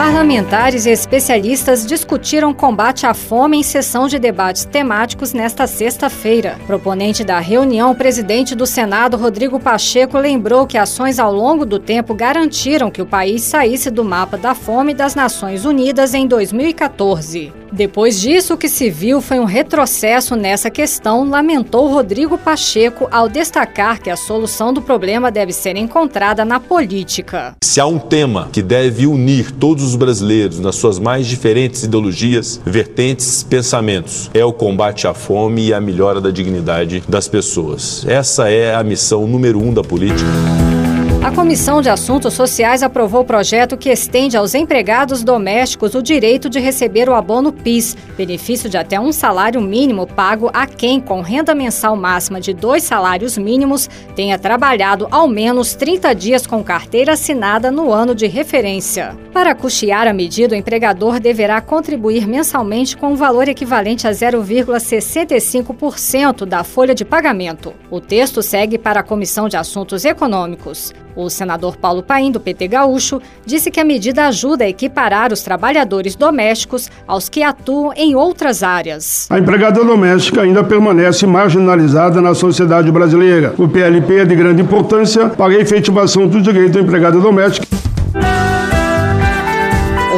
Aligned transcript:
Parlamentares 0.00 0.86
e 0.86 0.90
especialistas 0.90 1.84
discutiram 1.84 2.54
combate 2.54 3.04
à 3.04 3.12
fome 3.12 3.58
em 3.58 3.62
sessão 3.62 4.08
de 4.08 4.18
debates 4.18 4.64
temáticos 4.64 5.34
nesta 5.34 5.66
sexta-feira. 5.66 6.58
Proponente 6.66 7.22
da 7.22 7.38
reunião, 7.38 7.90
o 7.90 7.94
presidente 7.94 8.54
do 8.54 8.66
Senado, 8.66 9.18
Rodrigo 9.18 9.60
Pacheco, 9.60 10.16
lembrou 10.16 10.66
que 10.66 10.78
ações 10.78 11.18
ao 11.18 11.30
longo 11.30 11.66
do 11.66 11.78
tempo 11.78 12.14
garantiram 12.14 12.90
que 12.90 13.02
o 13.02 13.06
país 13.06 13.42
saísse 13.42 13.90
do 13.90 14.02
mapa 14.02 14.38
da 14.38 14.54
fome 14.54 14.94
das 14.94 15.14
Nações 15.14 15.66
Unidas 15.66 16.14
em 16.14 16.26
2014. 16.26 17.52
Depois 17.72 18.20
disso, 18.20 18.54
o 18.54 18.56
que 18.56 18.68
se 18.68 18.90
viu 18.90 19.20
foi 19.20 19.38
um 19.38 19.44
retrocesso 19.44 20.34
nessa 20.34 20.68
questão, 20.70 21.28
lamentou 21.28 21.88
Rodrigo 21.88 22.36
Pacheco 22.36 23.06
ao 23.12 23.28
destacar 23.28 24.00
que 24.02 24.10
a 24.10 24.16
solução 24.16 24.72
do 24.72 24.82
problema 24.82 25.30
deve 25.30 25.52
ser 25.52 25.76
encontrada 25.76 26.44
na 26.44 26.58
política. 26.58 27.54
Se 27.62 27.80
há 27.80 27.86
um 27.86 27.98
tema 27.98 28.48
que 28.52 28.60
deve 28.60 29.06
unir 29.06 29.52
todos 29.52 29.89
os 29.90 29.96
brasileiros 29.96 30.60
nas 30.60 30.76
suas 30.76 30.98
mais 30.98 31.26
diferentes 31.26 31.82
ideologias, 31.82 32.60
vertentes, 32.64 33.42
pensamentos, 33.42 34.30
é 34.32 34.44
o 34.44 34.52
combate 34.52 35.06
à 35.06 35.14
fome 35.14 35.68
e 35.68 35.74
a 35.74 35.80
melhora 35.80 36.20
da 36.20 36.30
dignidade 36.30 37.02
das 37.08 37.28
pessoas. 37.28 38.04
Essa 38.06 38.48
é 38.48 38.74
a 38.74 38.82
missão 38.82 39.26
número 39.26 39.60
um 39.60 39.74
da 39.74 39.82
política. 39.82 40.79
A 41.22 41.30
Comissão 41.30 41.82
de 41.82 41.90
Assuntos 41.90 42.32
Sociais 42.32 42.82
aprovou 42.82 43.20
o 43.20 43.26
projeto 43.26 43.76
que 43.76 43.90
estende 43.90 44.38
aos 44.38 44.54
empregados 44.54 45.22
domésticos 45.22 45.94
o 45.94 46.02
direito 46.02 46.48
de 46.48 46.58
receber 46.58 47.10
o 47.10 47.14
abono 47.14 47.52
PIS, 47.52 47.94
benefício 48.16 48.70
de 48.70 48.78
até 48.78 48.98
um 48.98 49.12
salário 49.12 49.60
mínimo 49.60 50.06
pago 50.06 50.48
a 50.54 50.66
quem, 50.66 50.98
com 50.98 51.20
renda 51.20 51.54
mensal 51.54 51.94
máxima 51.94 52.40
de 52.40 52.54
dois 52.54 52.84
salários 52.84 53.36
mínimos, 53.36 53.86
tenha 54.16 54.38
trabalhado 54.38 55.06
ao 55.10 55.28
menos 55.28 55.74
30 55.74 56.14
dias 56.14 56.46
com 56.46 56.64
carteira 56.64 57.12
assinada 57.12 57.70
no 57.70 57.92
ano 57.92 58.14
de 58.14 58.26
referência. 58.26 59.14
Para 59.30 59.54
custear 59.54 60.08
a 60.08 60.14
medida, 60.14 60.54
o 60.54 60.58
empregador 60.58 61.20
deverá 61.20 61.60
contribuir 61.60 62.26
mensalmente 62.26 62.96
com 62.96 63.12
um 63.12 63.16
valor 63.16 63.46
equivalente 63.46 64.08
a 64.08 64.10
0,65% 64.10 66.46
da 66.46 66.64
folha 66.64 66.94
de 66.94 67.04
pagamento. 67.04 67.74
O 67.90 68.00
texto 68.00 68.40
segue 68.40 68.78
para 68.78 69.00
a 69.00 69.04
Comissão 69.04 69.50
de 69.50 69.58
Assuntos 69.58 70.06
Econômicos. 70.06 70.94
O 71.16 71.28
senador 71.28 71.76
Paulo 71.76 72.02
Paim, 72.02 72.30
do 72.30 72.40
PT 72.40 72.68
Gaúcho, 72.68 73.20
disse 73.44 73.70
que 73.70 73.80
a 73.80 73.84
medida 73.84 74.26
ajuda 74.26 74.64
a 74.64 74.68
equiparar 74.68 75.32
os 75.32 75.42
trabalhadores 75.42 76.14
domésticos 76.14 76.90
aos 77.06 77.28
que 77.28 77.42
atuam 77.42 77.92
em 77.96 78.14
outras 78.14 78.62
áreas. 78.62 79.26
A 79.30 79.38
empregada 79.38 79.84
doméstica 79.84 80.42
ainda 80.42 80.62
permanece 80.62 81.26
marginalizada 81.26 82.20
na 82.20 82.34
sociedade 82.34 82.90
brasileira. 82.90 83.54
O 83.58 83.68
PLP 83.68 84.20
é 84.20 84.24
de 84.24 84.34
grande 84.34 84.62
importância 84.62 85.28
para 85.28 85.52
a 85.52 85.58
efetivação 85.58 86.26
do 86.26 86.40
direito 86.40 86.78
à 86.78 86.80
empregada 86.80 87.18
doméstica. 87.18 87.66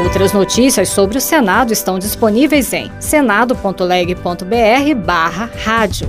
Outras 0.05 0.33
notícias 0.33 0.89
sobre 0.89 1.19
o 1.19 1.21
Senado 1.21 1.73
estão 1.73 1.99
disponíveis 1.99 2.73
em 2.73 2.91
senado.leg.br 3.01 4.95
barra 5.05 5.51
rádio. 5.65 6.09